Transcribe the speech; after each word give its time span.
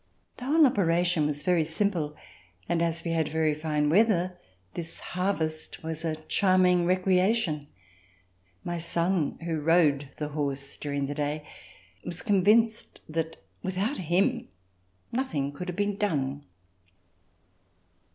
The 0.37 0.45
whole 0.45 0.65
operation 0.65 1.27
was 1.27 1.43
very 1.43 1.63
simple 1.63 2.15
and, 2.67 2.81
as 2.81 3.03
we 3.03 3.11
had 3.11 3.29
very 3.29 3.53
fine 3.53 3.87
weather, 3.87 4.35
this 4.73 4.99
harvest 4.99 5.83
was 5.83 6.03
a 6.03 6.15
charming 6.15 6.87
recreation. 6.87 7.67
My 8.63 8.79
son 8.79 9.37
who 9.45 9.59
rode 9.59 10.09
the 10.17 10.29
horse 10.29 10.75
during 10.75 11.05
the 11.05 11.13
day 11.13 11.45
was 12.03 12.23
convinced 12.23 12.99
that 13.07 13.43
without 13.61 13.97
him 13.97 14.47
nothing 15.11 15.51
could 15.51 15.69
have 15.69 15.77
been 15.77 15.97
done. 15.97 16.45